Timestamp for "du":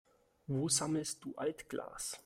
1.23-1.35